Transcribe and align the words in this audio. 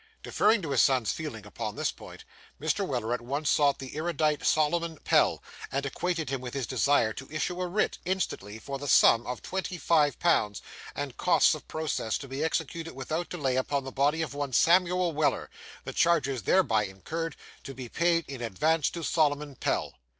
Deferring 0.23 0.63
to 0.63 0.71
his 0.71 0.81
son's 0.81 1.11
feeling 1.11 1.45
upon 1.45 1.75
this 1.75 1.91
point, 1.91 2.25
Mr. 2.59 2.83
Weller 2.87 3.13
at 3.13 3.21
once 3.21 3.51
sought 3.51 3.77
the 3.77 3.95
erudite 3.95 4.43
Solomon 4.43 4.97
Pell, 5.03 5.43
and 5.71 5.85
acquainted 5.85 6.31
him 6.31 6.41
with 6.41 6.55
his 6.55 6.65
desire 6.65 7.13
to 7.13 7.29
issue 7.29 7.61
a 7.61 7.67
writ, 7.67 7.99
instantly, 8.03 8.57
for 8.57 8.79
the 8.79 8.87
_sum 8.87 9.25
_of 9.25 9.43
twenty 9.43 9.77
five 9.77 10.17
pounds, 10.17 10.63
and 10.95 11.17
costs 11.17 11.53
of 11.53 11.67
process; 11.67 12.17
to 12.17 12.27
be 12.27 12.43
executed 12.43 12.95
without 12.95 13.29
delay 13.29 13.55
upon 13.57 13.83
the 13.83 13.91
body 13.91 14.23
of 14.23 14.33
one 14.33 14.53
Samuel 14.53 15.11
Weller; 15.11 15.51
the 15.83 15.93
charges 15.93 16.41
thereby 16.41 16.85
incurred, 16.87 17.35
to 17.63 17.75
be 17.75 17.87
paid 17.87 18.25
in 18.27 18.41
advance 18.41 18.89
to 18.89 19.03
Solomon 19.03 19.55
Pell. 19.55 19.93